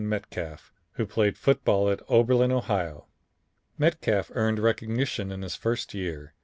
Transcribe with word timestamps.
Metcalf, 0.03 0.73
who 0.93 1.05
played 1.05 1.37
football 1.37 1.87
at 1.91 1.99
Oberlin, 2.09 2.51
Ohio. 2.51 3.05
Metcalf 3.77 4.31
earned 4.33 4.57
recognition 4.57 5.31
in 5.31 5.43
his 5.43 5.55
first 5.55 5.93
year. 5.93 6.33